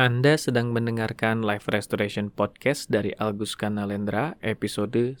[0.00, 5.20] Anda sedang mendengarkan Live Restoration Podcast dari Algus Kanalendra episode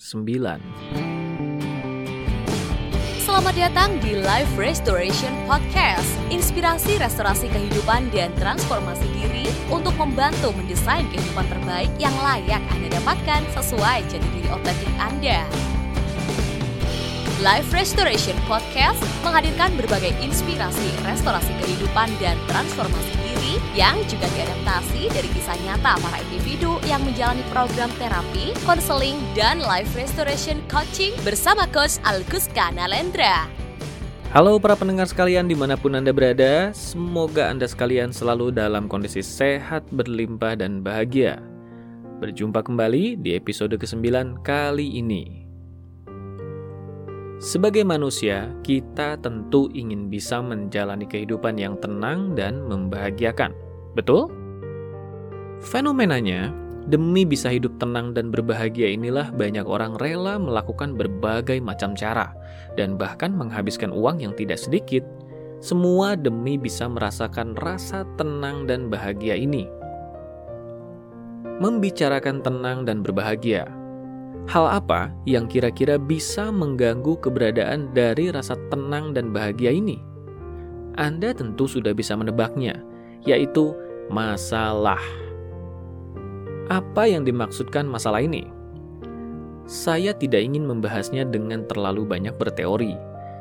[3.20, 6.08] Selamat datang di Life Restoration Podcast.
[6.32, 13.52] Inspirasi restorasi kehidupan dan transformasi diri untuk membantu mendesain kehidupan terbaik yang layak Anda dapatkan
[13.52, 15.44] sesuai jati diri otentik Anda.
[17.44, 23.29] Life Restoration Podcast menghadirkan berbagai inspirasi restorasi kehidupan dan transformasi diri
[23.72, 29.90] yang juga diadaptasi dari kisah nyata para individu yang menjalani program terapi, konseling, dan life
[29.96, 33.48] restoration coaching bersama Coach Alguska Nalendra.
[34.30, 39.26] Halo para pendengar sekalian di mana pun Anda berada, semoga Anda sekalian selalu dalam kondisi
[39.26, 41.42] sehat, berlimpah, dan bahagia.
[42.22, 45.49] Berjumpa kembali di episode ke-9 kali ini.
[47.40, 53.56] Sebagai manusia, kita tentu ingin bisa menjalani kehidupan yang tenang dan membahagiakan.
[53.96, 54.28] Betul?
[55.64, 56.52] Fenomenanya,
[56.92, 62.28] demi bisa hidup tenang dan berbahagia inilah banyak orang rela melakukan berbagai macam cara
[62.76, 65.00] dan bahkan menghabiskan uang yang tidak sedikit.
[65.64, 69.64] Semua demi bisa merasakan rasa tenang dan bahagia ini.
[71.56, 73.79] Membicarakan tenang dan berbahagia
[74.48, 80.00] Hal apa yang kira-kira bisa mengganggu keberadaan dari rasa tenang dan bahagia ini?
[80.96, 82.80] Anda tentu sudah bisa menebaknya,
[83.28, 83.76] yaitu
[84.08, 85.00] masalah.
[86.70, 88.46] Apa yang dimaksudkan masalah ini?
[89.70, 92.98] Saya tidak ingin membahasnya dengan terlalu banyak berteori.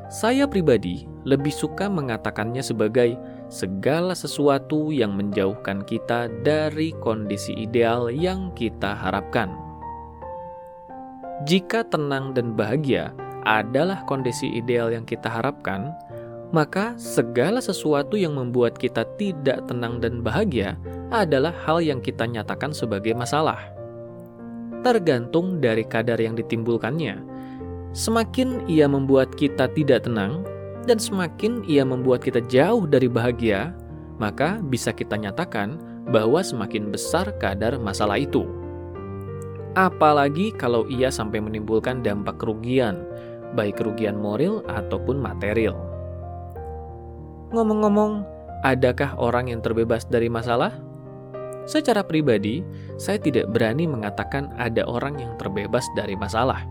[0.09, 3.13] Saya pribadi lebih suka mengatakannya sebagai
[3.49, 9.68] segala sesuatu yang menjauhkan kita dari kondisi ideal yang kita harapkan.
[11.47, 13.15] Jika tenang dan bahagia
[13.47, 15.95] adalah kondisi ideal yang kita harapkan,
[16.51, 20.75] maka segala sesuatu yang membuat kita tidak tenang dan bahagia
[21.15, 23.71] adalah hal yang kita nyatakan sebagai masalah.
[24.83, 27.23] Tergantung dari kadar yang ditimbulkannya.
[27.95, 30.43] Semakin ia membuat kita tidak tenang,
[30.83, 33.71] dan semakin ia membuat kita jauh dari bahagia,
[34.19, 35.79] maka bisa kita nyatakan
[36.11, 38.58] bahwa semakin besar kadar masalah itu
[39.77, 43.05] apalagi kalau ia sampai menimbulkan dampak kerugian,
[43.53, 45.77] baik kerugian moral ataupun material.
[47.49, 48.25] Ngomong-ngomong,
[48.61, 50.73] adakah orang yang terbebas dari masalah?
[51.69, 52.65] Secara pribadi,
[52.97, 56.65] saya tidak berani mengatakan ada orang yang terbebas dari masalah.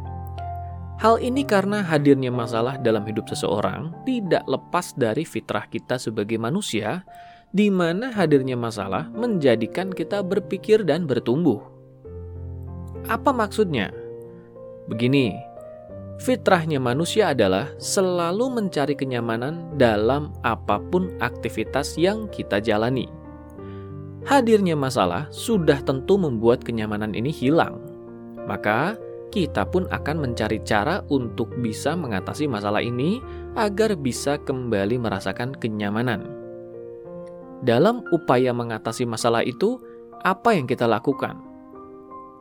[0.98, 7.06] Hal ini karena hadirnya masalah dalam hidup seseorang tidak lepas dari fitrah kita sebagai manusia,
[7.54, 11.77] di mana hadirnya masalah menjadikan kita berpikir dan bertumbuh.
[13.08, 13.88] Apa maksudnya?
[14.84, 15.32] Begini,
[16.20, 23.08] fitrahnya manusia adalah selalu mencari kenyamanan dalam apa pun aktivitas yang kita jalani.
[24.28, 27.80] Hadirnya masalah sudah tentu membuat kenyamanan ini hilang.
[28.44, 29.00] Maka,
[29.32, 33.24] kita pun akan mencari cara untuk bisa mengatasi masalah ini
[33.56, 36.28] agar bisa kembali merasakan kenyamanan.
[37.64, 39.80] Dalam upaya mengatasi masalah itu,
[40.28, 41.47] apa yang kita lakukan?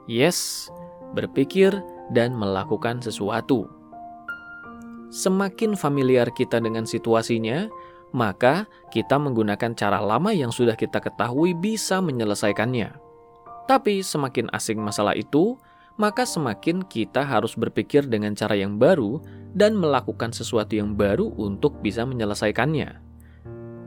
[0.08, 0.72] Yes,
[1.12, 1.76] berpikir
[2.16, 3.68] dan melakukan sesuatu.
[5.12, 7.68] Semakin familiar kita dengan situasinya,
[8.16, 12.96] maka kita menggunakan cara lama yang sudah kita ketahui bisa menyelesaikannya.
[13.68, 15.60] Tapi semakin asing masalah itu,
[16.00, 19.20] maka semakin kita harus berpikir dengan cara yang baru
[19.52, 23.04] dan melakukan sesuatu yang baru untuk bisa menyelesaikannya.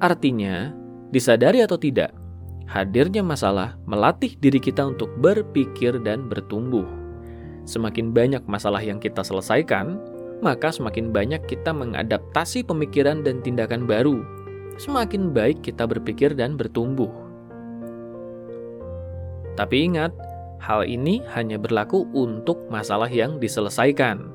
[0.05, 0.73] Artinya,
[1.09, 2.13] disadari atau tidak,
[2.71, 6.87] hadirnya masalah melatih diri kita untuk berpikir dan bertumbuh.
[7.67, 9.99] Semakin banyak masalah yang kita selesaikan,
[10.39, 14.23] maka semakin banyak kita mengadaptasi pemikiran dan tindakan baru.
[14.79, 17.11] Semakin baik kita berpikir dan bertumbuh.
[19.59, 20.15] Tapi ingat,
[20.63, 24.31] hal ini hanya berlaku untuk masalah yang diselesaikan.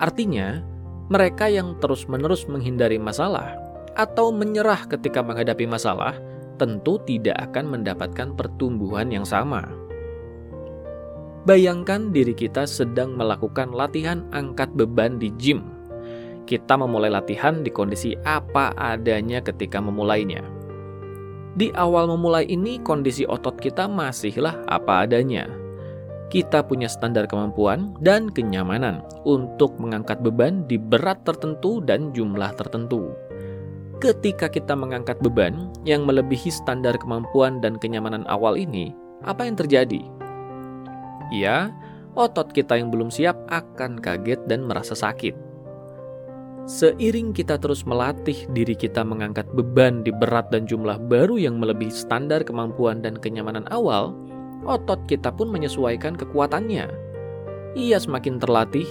[0.00, 0.64] Artinya,
[1.12, 3.58] mereka yang terus-menerus menghindari masalah
[3.92, 6.16] atau menyerah ketika menghadapi masalah
[6.60, 9.68] tentu tidak akan mendapatkan pertumbuhan yang sama.
[11.42, 15.66] Bayangkan diri kita sedang melakukan latihan angkat beban di gym.
[16.46, 20.42] Kita memulai latihan di kondisi apa adanya ketika memulainya.
[21.52, 25.50] Di awal memulai ini, kondisi otot kita masihlah apa adanya.
[26.32, 33.12] Kita punya standar kemampuan dan kenyamanan untuk mengangkat beban di berat tertentu dan jumlah tertentu
[34.02, 38.90] ketika kita mengangkat beban yang melebihi standar kemampuan dan kenyamanan awal ini,
[39.22, 40.02] apa yang terjadi?
[41.30, 41.70] Ya,
[42.18, 45.38] otot kita yang belum siap akan kaget dan merasa sakit.
[46.66, 51.94] Seiring kita terus melatih diri kita mengangkat beban di berat dan jumlah baru yang melebihi
[51.94, 54.18] standar kemampuan dan kenyamanan awal,
[54.66, 56.90] otot kita pun menyesuaikan kekuatannya.
[57.78, 58.86] Ia semakin terlatih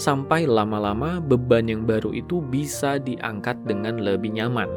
[0.00, 4.72] sampai lama-lama beban yang baru itu bisa diangkat dengan lebih nyaman.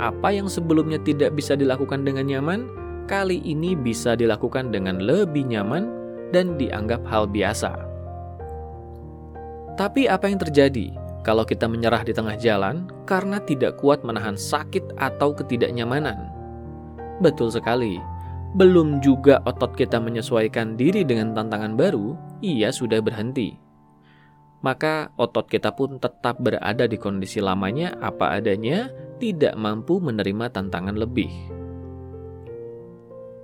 [0.00, 2.64] Apa yang sebelumnya tidak bisa dilakukan dengan nyaman,
[3.04, 5.92] kali ini bisa dilakukan dengan lebih nyaman
[6.32, 7.76] dan dianggap hal biasa.
[9.76, 14.96] Tapi apa yang terjadi kalau kita menyerah di tengah jalan karena tidak kuat menahan sakit
[14.96, 16.32] atau ketidaknyamanan.
[17.20, 18.00] Betul sekali,
[18.56, 23.63] belum juga otot kita menyesuaikan diri dengan tantangan baru, ia sudah berhenti.
[24.64, 28.88] Maka otot kita pun tetap berada di kondisi lamanya apa adanya,
[29.20, 31.28] tidak mampu menerima tantangan lebih.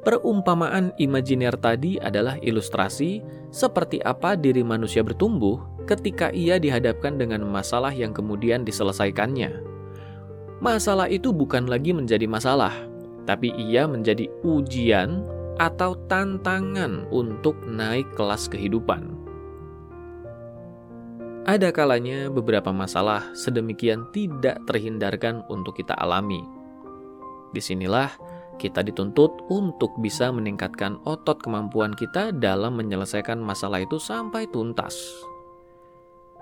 [0.01, 3.21] Perumpamaan imajiner tadi adalah ilustrasi
[3.53, 9.61] seperti apa diri manusia bertumbuh ketika ia dihadapkan dengan masalah yang kemudian diselesaikannya.
[10.65, 12.73] Masalah itu bukan lagi menjadi masalah,
[13.29, 15.21] tapi ia menjadi ujian
[15.61, 19.20] atau tantangan untuk naik kelas kehidupan.
[21.49, 26.45] Ada kalanya beberapa masalah sedemikian tidak terhindarkan untuk kita alami.
[27.57, 28.13] Di sinilah
[28.61, 34.93] kita dituntut untuk bisa meningkatkan otot kemampuan kita dalam menyelesaikan masalah itu sampai tuntas.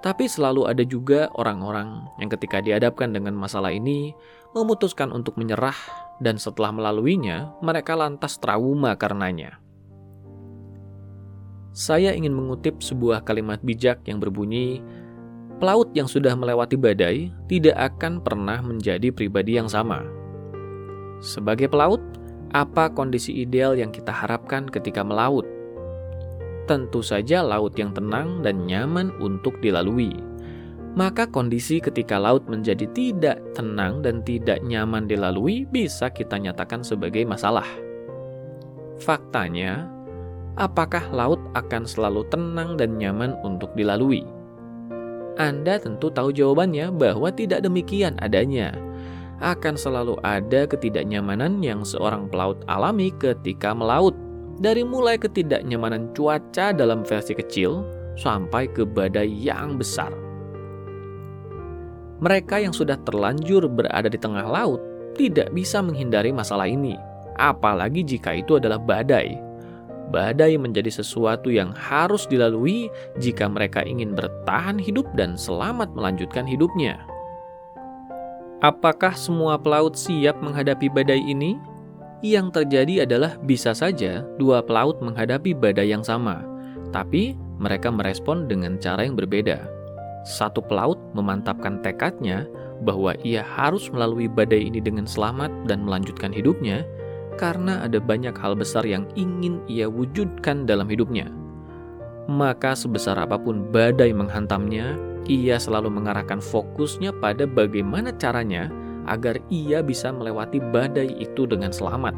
[0.02, 4.18] Tapi selalu ada juga orang-orang yang ketika dihadapkan dengan masalah ini
[4.50, 5.78] memutuskan untuk menyerah
[6.18, 9.62] dan setelah melaluinya mereka lantas trauma karenanya.
[11.78, 14.82] Saya ingin mengutip sebuah kalimat bijak yang berbunyi,
[15.62, 20.02] "Pelaut yang sudah melewati badai tidak akan pernah menjadi pribadi yang sama."
[21.22, 22.02] Sebagai pelaut,
[22.50, 25.46] apa kondisi ideal yang kita harapkan ketika melaut?
[26.66, 30.10] Tentu saja laut yang tenang dan nyaman untuk dilalui.
[30.98, 37.22] Maka kondisi ketika laut menjadi tidak tenang dan tidak nyaman dilalui bisa kita nyatakan sebagai
[37.22, 37.70] masalah.
[38.98, 39.97] Faktanya,
[40.58, 44.26] apakah laut akan selalu tenang dan nyaman untuk dilalui?
[45.38, 48.74] Anda tentu tahu jawabannya bahwa tidak demikian adanya
[49.38, 54.14] akan selalu ada ketidaknyamanan yang seorang pelaut alami ketika melaut.
[54.58, 57.86] Dari mulai ketidaknyamanan cuaca dalam versi kecil
[58.18, 60.10] sampai ke badai yang besar.
[62.18, 64.82] Mereka yang sudah terlanjur berada di tengah laut
[65.14, 66.98] tidak bisa menghindari masalah ini,
[67.38, 69.47] apalagi jika itu adalah badai.
[70.08, 72.88] Badai menjadi sesuatu yang harus dilalui
[73.20, 76.96] jika mereka ingin bertahan hidup dan selamat melanjutkan hidupnya.
[78.64, 81.60] Apakah semua pelaut siap menghadapi badai ini?
[82.24, 86.42] Yang terjadi adalah bisa saja dua pelaut menghadapi badai yang sama,
[86.90, 89.62] tapi mereka merespon dengan cara yang berbeda.
[90.26, 92.50] Satu pelaut memantapkan tekadnya
[92.82, 96.82] bahwa ia harus melalui badai ini dengan selamat dan melanjutkan hidupnya
[97.38, 101.30] karena ada banyak hal besar yang ingin ia wujudkan dalam hidupnya.
[102.28, 108.68] Maka sebesar apa pun badai menghantamnya, ia selalu mengarahkan fokusnya pada bagaimana caranya
[109.08, 112.12] agar ia bisa melewati badai itu dengan selamat.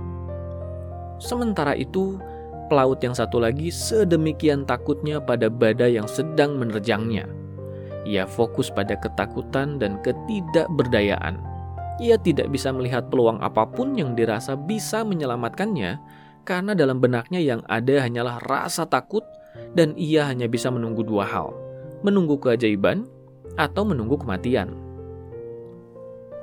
[1.22, 2.18] Sementara itu,
[2.66, 7.30] pelaut yang satu lagi sedemikian takutnya pada badai yang sedang menerjangnya.
[8.08, 11.38] Ia fokus pada ketakutan dan ketidakberdayaan.
[12.00, 16.00] Ia tidak bisa melihat peluang apa pun yang dirasa bisa menyelamatkannya,
[16.48, 19.22] karena dalam benaknya yang ada hanyalah rasa takut,
[19.76, 21.52] dan ia hanya bisa menunggu dua hal:
[22.00, 23.04] menunggu keajaiban,
[23.60, 24.72] atau menunggu kematian.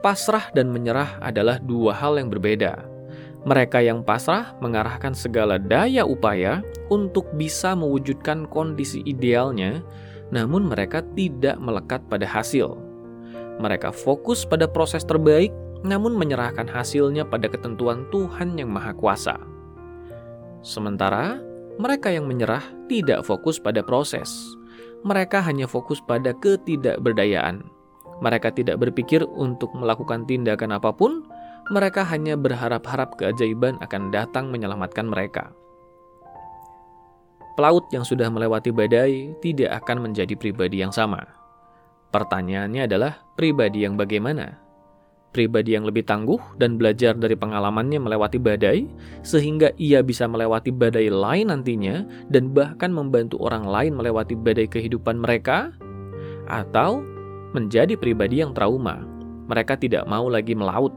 [0.05, 2.86] Pasrah dan menyerah adalah dua hal yang berbeda.
[3.50, 6.62] Mereka yang pasrah mengarahkan segala daya upaya
[6.93, 9.82] untuk bisa mewujudkan kondisi idealnya,
[10.29, 12.87] namun mereka tidak melekat pada hasil.
[13.58, 15.50] Mereka fokus pada proses terbaik,
[15.82, 19.38] namun menyerahkan hasilnya pada ketentuan Tuhan yang Maha Kuasa.
[20.62, 21.42] Sementara
[21.78, 24.30] mereka yang menyerah tidak fokus pada proses,
[25.06, 27.62] mereka hanya fokus pada ketidakberdayaan.
[28.18, 31.22] Mereka tidak berpikir untuk melakukan tindakan apa pun,
[31.70, 35.54] mereka hanya berharap-harap keajaiban akan datang menyelamatkan mereka.
[37.54, 41.37] Pelaut yang sudah melewati badai tidak akan menjadi pribadi yang sama.
[42.17, 44.67] Pertanyaannya adalah pribadi yang bagaimana?
[45.38, 48.89] pribadi yang lebih tangguh dan belajar dari pengalamannya melewati badai,
[49.21, 52.01] sehingga ia bisa melewati badai lain nantinya
[52.33, 55.69] dan bahkan membantu orang lain melewati badai kehidupan mereka,
[56.50, 57.05] atau
[57.53, 59.05] menjadi pribadi yang trauma.
[59.45, 60.91] Mereka tidak mau lagi melaut,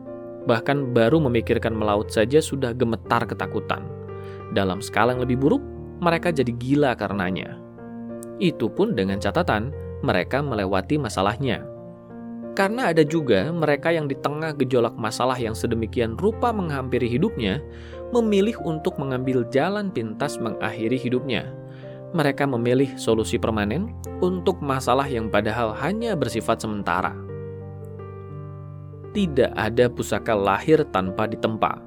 [0.48, 3.84] bahkan baru memikirkan melaut saja sudah gemetar ketakutan.
[4.56, 5.62] Dalam skala yang lebih buruk,
[6.00, 7.60] mereka jadi gila karenanya.
[8.40, 11.64] Itu pun dengan catatan mereka melewati masalahnya
[12.50, 17.62] Karena ada juga mereka yang di tengah gejolak masalah yang sedemikian rupa menghampiri hidupnya,
[18.11, 21.47] memilih untuk mengambil jalan pintas mengakhiri hidupnya.
[22.11, 27.14] Mereka memilih solusi permanen untuk masalah yang padahal hanya bersifat sementara.
[29.14, 31.83] Tidak ada pusaka lahir tanpa ditempa.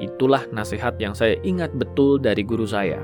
[0.00, 3.00] Itulah nasihat yang saya ingat betul dari guru saya.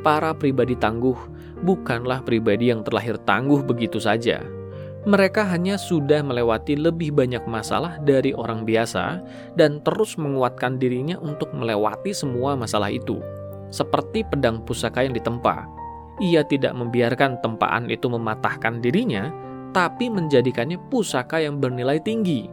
[0.00, 1.16] Para pribadi tangguh
[1.64, 4.42] bukanlah pribadi yang terlahir tangguh begitu saja
[5.08, 9.24] mereka hanya sudah melewati lebih banyak masalah dari orang biasa
[9.56, 13.16] dan terus menguatkan dirinya untuk melewati semua masalah itu.
[13.72, 15.64] Seperti pedang pusaka yang ditempa,
[16.20, 19.32] ia tidak membiarkan tempaan itu mematahkan dirinya,
[19.70, 22.50] tapi menjadikannya pusaka yang bernilai tinggi.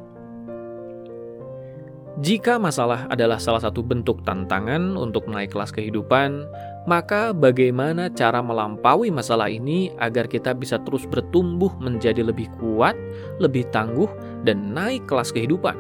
[2.24, 6.48] Jika masalah adalah salah satu bentuk tantangan untuk naik kelas kehidupan,
[6.86, 12.94] maka bagaimana cara melampaui masalah ini agar kita bisa terus bertumbuh menjadi lebih kuat,
[13.42, 14.10] lebih tangguh,
[14.46, 15.74] dan naik kelas kehidupan?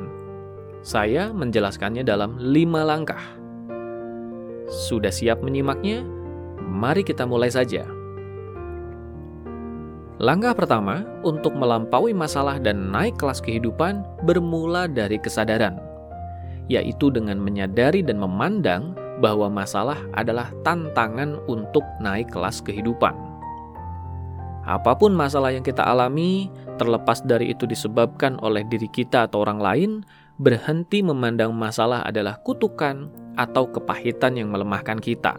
[0.82, 3.22] Saya menjelaskannya dalam lima langkah.
[4.66, 6.02] Sudah siap menyimaknya?
[6.66, 7.86] Mari kita mulai saja.
[10.18, 15.78] Langkah pertama untuk melampaui masalah dan naik kelas kehidupan bermula dari kesadaran
[16.66, 23.16] yaitu dengan menyadari dan memandang bahwa masalah adalah tantangan untuk naik kelas kehidupan.
[24.66, 26.50] Apa pun masalah yang kita alami,
[26.82, 29.92] terlepas dari itu disebabkan oleh diri kita atau orang lain,
[30.42, 33.08] berhenti memandang masalah adalah kutukan
[33.38, 35.38] atau kepahitan yang melemahkan kita.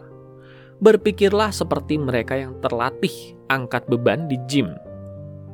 [0.79, 4.71] Berpikirlah seperti mereka yang terlatih angkat beban di gym.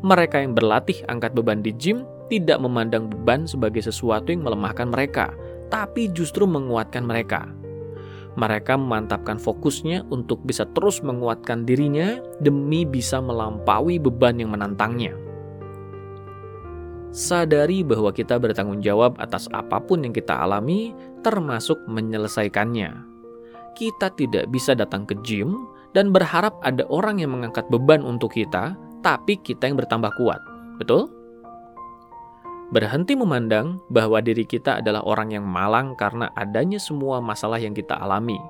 [0.03, 5.31] Mereka yang berlatih angkat beban di gym tidak memandang beban sebagai sesuatu yang melemahkan mereka,
[5.73, 7.62] tapi justru menguatkan mereka.
[8.33, 15.13] Mereka memantapkan fokusnya untuk bisa terus menguatkan dirinya demi bisa melampaui beban yang menantangnya.
[17.13, 23.05] Sadari bahwa kita bertanggung jawab atas apa pun yang kita alami, termasuk menyelesaikannya.
[23.77, 28.73] Kita tidak bisa datang ke gym dan berharap ada orang yang mengangkat beban untuk kita,
[29.05, 30.41] tapi kita yang bertambah kuat.
[30.81, 31.22] Betul?
[32.73, 37.93] Berhenti memandang bahwa diri kita adalah orang yang malang karena adanya semua masalah yang kita
[37.93, 38.41] alami.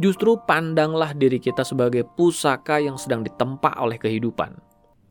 [0.00, 4.56] Justru pandanglah diri kita sebagai pusaka yang sedang ditempa oleh kehidupan.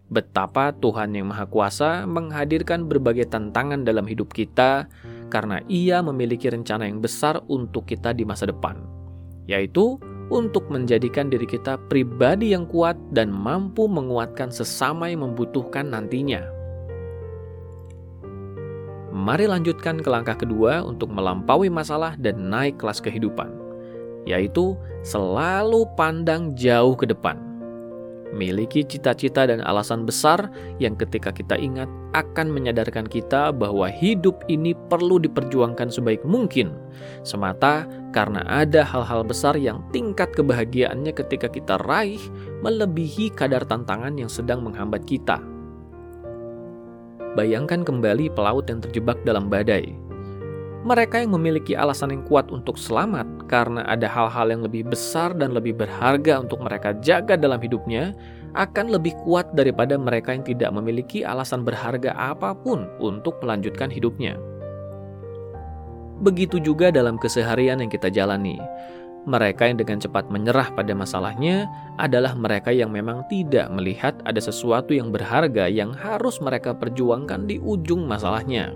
[0.10, 4.90] Betapa Tuhan yang Maha Kuasa menghadirkan berbagai tantangan dalam hidup kita
[5.30, 8.82] karena Ia memiliki rencana yang besar untuk kita di masa depan,
[9.46, 10.02] yaitu
[10.34, 16.59] untuk menjadikan diri kita pribadi yang kuat dan mampu menguatkan sesama yang membutuhkan nantinya.
[19.10, 23.50] Mari lanjutkan ke langkah kedua untuk melampaui masalah dan naik kelas kehidupan,
[24.30, 27.50] yaitu selalu pandang jauh ke depan.
[28.30, 34.78] Miliki cita-cita dan alasan besar yang ketika kita ingat akan menyadarkan kita bahwa hidup ini
[34.86, 36.78] perlu diperjuangkan sebaik mungkin,
[37.26, 42.22] semata karena ada hal-hal besar yang tingkat kebahagiaannya ketika kita raih
[42.62, 45.42] melebihi kadar tantangan yang sedang menghambat kita.
[47.38, 49.94] Bayangkan kembali pelaut yang terjebak dalam badai.
[50.82, 55.54] Mereka yang memiliki alasan yang kuat untuk selamat karena ada hal-hal yang lebih besar dan
[55.54, 58.16] lebih berharga untuk mereka jaga dalam hidupnya
[58.58, 64.40] akan lebih kuat daripada mereka yang tidak memiliki alasan berharga apa pun untuk melanjutkan hidupnya.
[66.26, 68.58] Begitu juga dalam keseharian yang kita jalani.
[69.28, 71.68] Mereka yang dengan cepat menyerah pada masalahnya
[72.00, 77.60] adalah mereka yang memang tidak melihat ada sesuatu yang berharga yang harus mereka perjuangkan di
[77.60, 78.72] ujung masalahnya.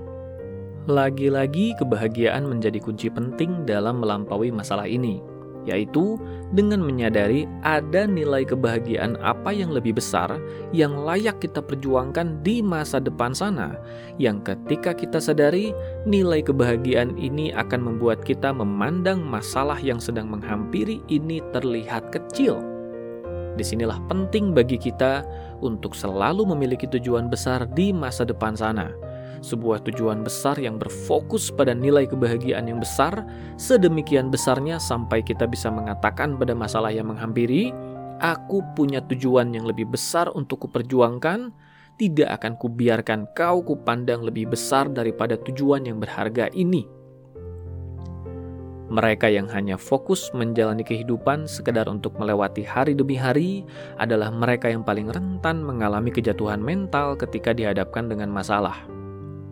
[0.83, 5.23] Lagi-lagi, kebahagiaan menjadi kunci penting dalam melampaui masalah ini
[5.63, 6.19] yaitu
[6.53, 10.37] dengan menyadari ada nilai kebahagiaan apa yang lebih besar
[10.69, 13.79] yang layak kita perjuangkan di masa depan sana,
[14.21, 15.73] yang ketika kita sadari
[16.05, 22.61] nilai kebahagiaan ini akan membuat kita memandang masalah yang sedang menghampiri ini terlihat kecil.
[23.53, 25.21] Di sinilah penting bagi kita
[25.61, 28.89] untuk selalu memiliki tujuan besar di masa depan sana
[29.43, 33.27] sebuah tujuan besar yang berfokus pada nilai kebahagiaan yang besar,
[33.59, 37.75] sedemikian besarnya sampai kita bisa mengatakan pada masalah yang menghampiri,
[38.23, 41.51] aku punya tujuan yang lebih besar untuk kuperjuangkan,
[41.99, 46.87] tidak akan kubiarkan kau kupandang lebih besar daripada tujuan yang berharga ini.
[48.93, 53.65] Mereka yang hanya fokus menjalani kehidupan sekedar untuk melewati hari demi hari
[53.97, 59.02] adalah mereka yang paling rentan mengalami kejatuhan mental ketika dihadapkan dengan masalah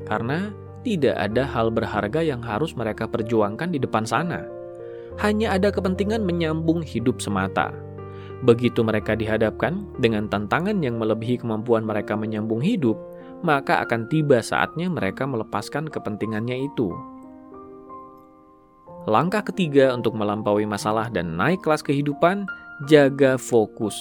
[0.06, 4.46] karena tidak ada hal berharga yang harus mereka perjuangkan di depan sana.
[5.22, 7.70] Hanya ada kepentingan menyambung hidup semata.
[8.42, 12.98] Begitu mereka dihadapkan dengan tantangan yang melebihi kemampuan mereka menyambung hidup,
[13.46, 16.90] maka akan tiba saatnya mereka melepaskan kepentingannya itu.
[19.06, 22.46] Langkah ketiga untuk melampaui masalah dan naik kelas kehidupan,
[22.90, 23.98] jaga fokus.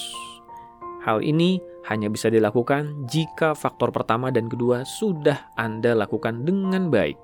[1.01, 1.57] Hal ini
[1.89, 7.17] hanya bisa dilakukan jika faktor pertama dan kedua sudah Anda lakukan dengan baik.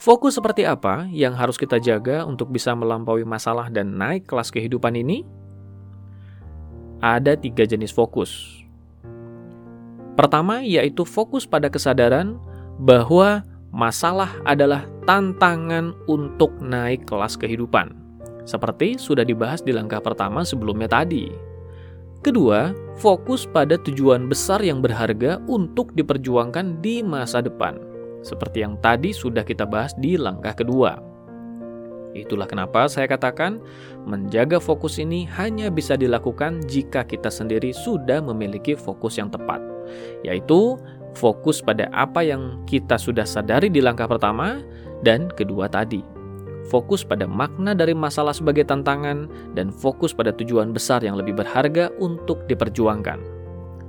[0.00, 4.96] Fokus seperti apa yang harus kita jaga untuk bisa melampaui masalah dan naik kelas kehidupan
[4.96, 5.28] ini?
[7.04, 8.64] Ada tiga jenis fokus.
[10.16, 12.40] Pertama, yaitu fokus pada kesadaran
[12.80, 17.92] bahwa masalah adalah tantangan untuk naik kelas kehidupan,
[18.48, 21.49] seperti sudah dibahas di langkah pertama sebelumnya tadi.
[22.20, 27.80] Kedua, fokus pada tujuan besar yang berharga untuk diperjuangkan di masa depan
[28.20, 31.00] seperti yang tadi sudah kita bahas di langkah kedua.
[32.12, 33.62] Itulah kenapa saya katakan
[34.04, 39.62] menjaga fokus ini hanya bisa dilakukan jika kita sendiri sudah memiliki fokus yang tepat,
[40.26, 40.76] yaitu
[41.16, 44.60] fokus pada apa yang kita sudah sadari di langkah pertama
[45.06, 46.19] dan kedua tadi.
[46.70, 49.26] Fokus pada makna dari masalah sebagai tantangan
[49.58, 53.18] dan fokus pada tujuan besar yang lebih berharga untuk diperjuangkan.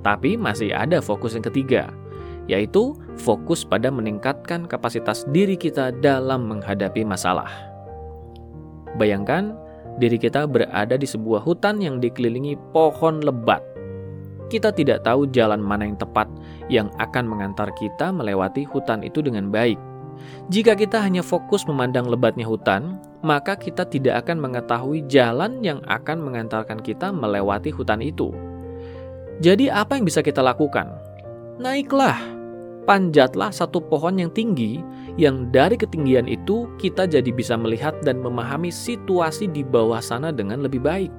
[0.02, 1.94] Tapi masih ada fokus yang ketiga,
[2.50, 7.48] yaitu fokus pada meningkatkan kapasitas diri kita dalam menghadapi masalah.
[8.98, 9.54] Bayangkan
[10.02, 13.62] diri kita berada di sebuah hutan yang dikelilingi pohon lebat.
[14.50, 16.26] Kita tidak tahu jalan mana yang tepat
[16.66, 19.91] yang akan mengantar kita melewati hutan itu dengan baik.
[20.50, 26.20] Jika kita hanya fokus memandang lebatnya hutan, maka kita tidak akan mengetahui jalan yang akan
[26.20, 28.34] mengantarkan kita melewati hutan itu.
[29.42, 31.02] Jadi, apa yang bisa kita lakukan?
[31.62, 32.18] naiklah,
[32.88, 34.82] panjatlah satu pohon yang tinggi,
[35.14, 40.66] yang dari ketinggian itu kita jadi bisa melihat dan memahami situasi di bawah sana dengan
[40.66, 41.12] lebih baik.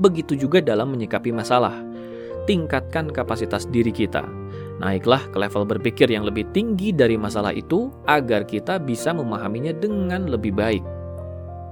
[0.00, 1.76] Begitu juga dalam menyikapi masalah.
[2.44, 4.24] Tingkatkan kapasitas diri kita.
[4.80, 10.24] Naiklah ke level berpikir yang lebih tinggi dari masalah itu agar kita bisa memahaminya dengan
[10.24, 10.80] lebih baik.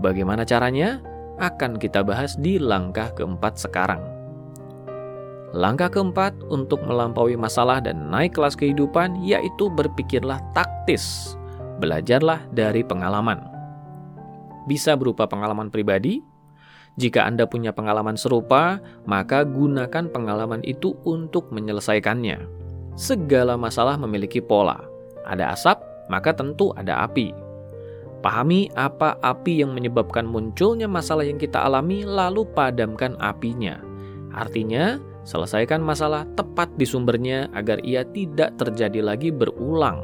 [0.05, 1.01] Bagaimana caranya?
[1.41, 4.05] Akan kita bahas di langkah keempat sekarang.
[5.57, 11.33] Langkah keempat untuk melampaui masalah dan naik kelas kehidupan yaitu berpikirlah taktis.
[11.81, 13.41] Belajarlah dari pengalaman.
[14.69, 16.21] Bisa berupa pengalaman pribadi.
[17.01, 22.58] Jika Anda punya pengalaman serupa, maka gunakan pengalaman itu untuk menyelesaikannya.
[22.99, 24.83] Segala masalah memiliki pola.
[25.23, 25.79] Ada asap,
[26.11, 27.31] maka tentu ada api.
[28.19, 33.79] Pahami apa api yang menyebabkan munculnya masalah yang kita alami, lalu padamkan apinya.
[34.35, 40.01] Artinya, Selesaikan masalah tepat di sumbernya agar ia tidak terjadi lagi berulang.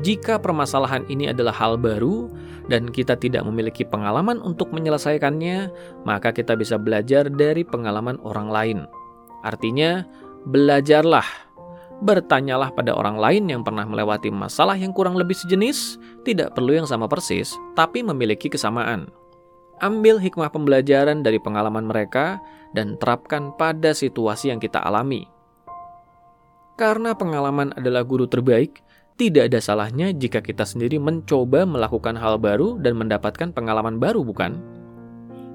[0.00, 2.32] Jika permasalahan ini adalah hal baru
[2.72, 5.68] dan kita tidak memiliki pengalaman untuk menyelesaikannya,
[6.08, 8.78] maka kita bisa belajar dari pengalaman orang lain.
[9.44, 10.00] Artinya,
[10.48, 11.24] belajarlah,
[12.02, 16.88] bertanyalah pada orang lain yang pernah melewati masalah yang kurang lebih sejenis, tidak perlu yang
[16.88, 19.06] sama persis, tapi memiliki kesamaan.
[19.82, 22.38] Ambil hikmah pembelajaran dari pengalaman mereka
[22.74, 25.26] dan terapkan pada situasi yang kita alami.
[26.78, 28.82] Karena pengalaman adalah guru terbaik,
[29.20, 34.58] tidak ada salahnya jika kita sendiri mencoba melakukan hal baru dan mendapatkan pengalaman baru, bukan?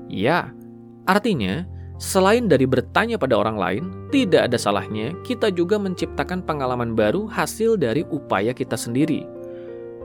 [0.08, 0.56] Ya,
[1.04, 3.84] artinya selain dari bertanya pada orang lain,
[4.14, 9.26] tidak ada salahnya kita juga menciptakan pengalaman baru hasil dari upaya kita sendiri.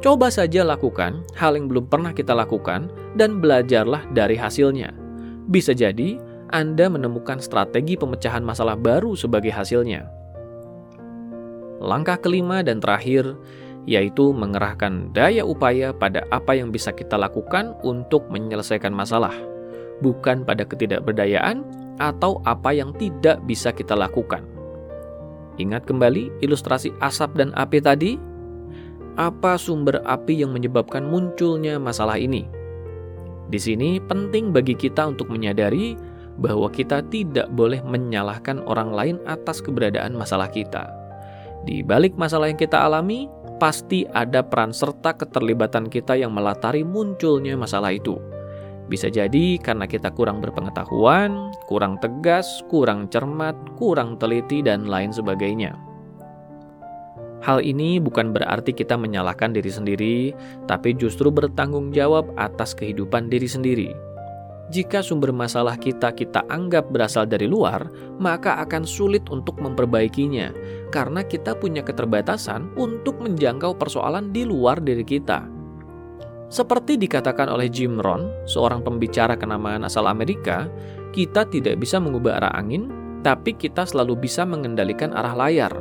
[0.02, 4.90] Coba saja lakukan hal yang belum pernah kita lakukan dan belajarlah dari hasilnya.
[5.46, 6.18] Bisa jadi
[6.50, 10.04] anda menemukan strategi pemecahan masalah baru sebagai hasilnya.
[11.78, 13.38] Langkah kelima dan terakhir
[13.86, 19.34] yaitu mengerahkan daya upaya pada apa yang bisa kita lakukan untuk menyelesaikan masalah,
[19.98, 21.66] bukan pada ketidakberdayaan
[22.00, 24.44] atau apa yang tidak bisa kita lakukan.
[25.60, 28.12] Ingat kembali ilustrasi asap dan api tadi?
[29.20, 32.48] Apa sumber api yang menyebabkan munculnya masalah ini?
[33.52, 35.92] Di sini penting bagi kita untuk menyadari
[36.40, 40.88] bahwa kita tidak boleh menyalahkan orang lain atas keberadaan masalah kita.
[41.68, 43.28] Di balik masalah yang kita alami,
[43.60, 48.16] pasti ada peran serta keterlibatan kita yang melatari munculnya masalah itu.
[48.92, 55.72] Bisa jadi karena kita kurang berpengetahuan, kurang tegas, kurang cermat, kurang teliti, dan lain sebagainya.
[57.40, 60.16] Hal ini bukan berarti kita menyalahkan diri sendiri,
[60.68, 63.90] tapi justru bertanggung jawab atas kehidupan diri sendiri.
[64.72, 70.48] Jika sumber masalah kita kita anggap berasal dari luar, maka akan sulit untuk memperbaikinya
[70.88, 75.51] karena kita punya keterbatasan untuk menjangkau persoalan di luar diri kita.
[76.52, 80.68] Seperti dikatakan oleh Jim Rohn, seorang pembicara kenamaan asal Amerika,
[81.16, 82.92] kita tidak bisa mengubah arah angin,
[83.24, 85.72] tapi kita selalu bisa mengendalikan arah layar.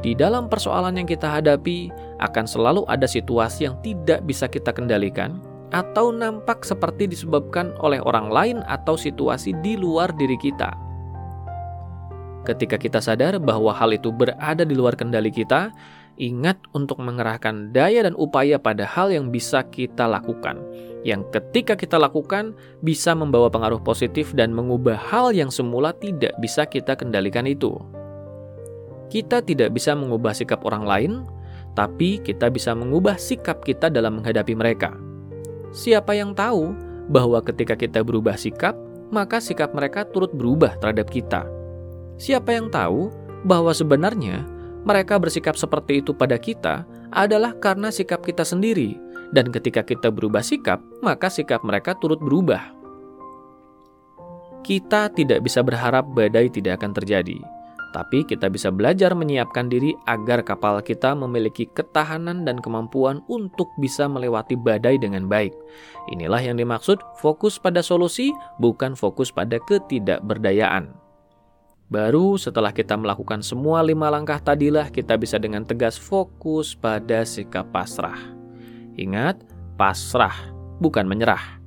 [0.00, 5.44] Di dalam persoalan yang kita hadapi, akan selalu ada situasi yang tidak bisa kita kendalikan,
[5.68, 10.72] atau nampak seperti disebabkan oleh orang lain atau situasi di luar diri kita.
[12.48, 15.72] Ketika kita sadar bahwa hal itu berada di luar kendali kita,
[16.16, 20.62] ingat untuk mengerahkan daya dan upaya pada hal yang bisa kita lakukan.
[21.04, 26.64] Yang ketika kita lakukan bisa membawa pengaruh positif dan mengubah hal yang semula tidak bisa
[26.64, 27.76] kita kendalikan itu.
[29.12, 31.12] Kita tidak bisa mengubah sikap orang lain,
[31.76, 34.96] tapi kita bisa mengubah sikap kita dalam menghadapi mereka.
[35.74, 36.72] Siapa yang tahu
[37.10, 38.78] bahwa ketika kita berubah sikap,
[39.12, 41.44] maka sikap mereka turut berubah terhadap kita.
[42.16, 43.10] Siapa yang tahu
[43.44, 44.46] bahwa sebenarnya
[44.84, 49.00] mereka bersikap seperti itu pada kita adalah karena sikap kita sendiri,
[49.32, 52.70] dan ketika kita berubah sikap, maka sikap mereka turut berubah.
[54.64, 57.36] Kita tidak bisa berharap badai tidak akan terjadi,
[57.92, 64.08] tapi kita bisa belajar menyiapkan diri agar kapal kita memiliki ketahanan dan kemampuan untuk bisa
[64.08, 65.52] melewati badai dengan baik.
[66.10, 71.03] Inilah yang dimaksud fokus pada solusi, bukan fokus pada ketidakberdayaan.
[71.94, 77.70] Baru setelah kita melakukan semua lima langkah tadilah kita bisa dengan tegas fokus pada sikap
[77.70, 78.18] pasrah.
[78.98, 79.38] Ingat,
[79.78, 80.34] pasrah
[80.82, 81.62] bukan menyerah.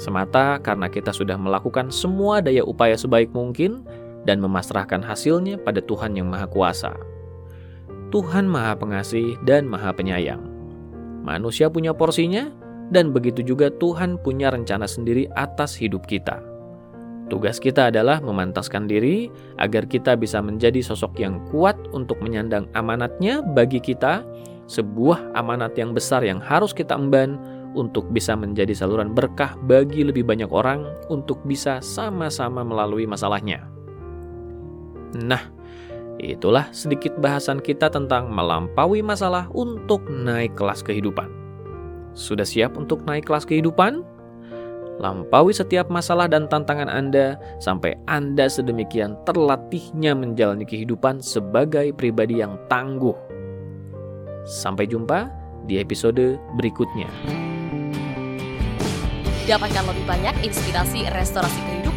[0.00, 3.84] Semata karena kita sudah melakukan semua daya upaya sebaik mungkin
[4.24, 6.96] dan memasrahkan hasilnya pada Tuhan yang Maha Kuasa.
[8.08, 10.40] Tuhan Maha Pengasih dan Maha Penyayang.
[11.20, 12.48] Manusia punya porsinya,
[12.88, 16.40] dan begitu juga Tuhan punya rencana sendiri atas hidup kita.
[17.28, 19.28] Tugas kita adalah memantaskan diri
[19.60, 24.24] agar kita bisa menjadi sosok yang kuat untuk menyandang amanatnya bagi kita,
[24.64, 27.36] sebuah amanat yang besar yang harus kita emban
[27.76, 33.68] untuk bisa menjadi saluran berkah bagi lebih banyak orang untuk bisa sama-sama melalui masalahnya.
[35.20, 35.44] Nah,
[36.16, 41.28] itulah sedikit bahasan kita tentang melampaui masalah untuk naik kelas kehidupan.
[42.16, 44.00] Sudah siap untuk naik kelas kehidupan?
[44.98, 52.58] Lampaui setiap masalah dan tantangan Anda sampai Anda sedemikian terlatihnya menjalani kehidupan sebagai pribadi yang
[52.66, 53.14] tangguh.
[54.42, 55.30] Sampai jumpa
[55.70, 57.06] di episode berikutnya.
[59.46, 61.77] Dapatkan lebih banyak inspirasi restorasi kehidupan